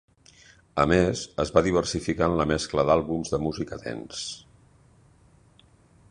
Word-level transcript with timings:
A 0.83 0.85
més, 0.91 1.19
es 1.43 1.51
va 1.57 1.63
diversificar 1.67 2.29
en 2.31 2.37
la 2.39 2.47
mescla 2.53 2.85
d'àlbums 2.87 3.33
de 3.35 3.41
música 3.43 3.79
dance. 3.83 4.25